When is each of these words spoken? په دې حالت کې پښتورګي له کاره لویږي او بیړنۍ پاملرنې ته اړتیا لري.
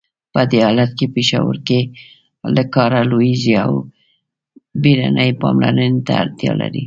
په 0.33 0.41
دې 0.49 0.59
حالت 0.67 0.91
کې 0.97 1.05
پښتورګي 1.15 1.81
له 2.55 2.63
کاره 2.73 3.01
لویږي 3.11 3.55
او 3.65 3.73
بیړنۍ 4.81 5.29
پاملرنې 5.41 5.99
ته 6.07 6.13
اړتیا 6.23 6.51
لري. 6.61 6.79